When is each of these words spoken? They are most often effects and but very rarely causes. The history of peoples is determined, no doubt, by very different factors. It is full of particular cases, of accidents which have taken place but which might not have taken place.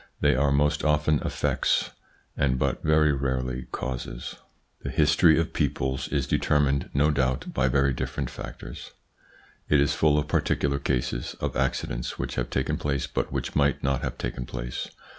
They 0.19 0.33
are 0.35 0.51
most 0.51 0.83
often 0.83 1.19
effects 1.19 1.91
and 2.35 2.57
but 2.57 2.81
very 2.81 3.13
rarely 3.13 3.67
causes. 3.71 4.37
The 4.81 4.89
history 4.89 5.39
of 5.39 5.53
peoples 5.53 6.07
is 6.07 6.25
determined, 6.25 6.89
no 6.91 7.11
doubt, 7.11 7.53
by 7.53 7.67
very 7.67 7.93
different 7.93 8.31
factors. 8.31 8.93
It 9.69 9.79
is 9.79 9.93
full 9.93 10.17
of 10.17 10.27
particular 10.27 10.79
cases, 10.79 11.35
of 11.39 11.55
accidents 11.55 12.17
which 12.17 12.33
have 12.33 12.49
taken 12.49 12.77
place 12.79 13.05
but 13.05 13.31
which 13.31 13.55
might 13.55 13.83
not 13.83 14.01
have 14.01 14.17
taken 14.17 14.47
place. 14.47 14.89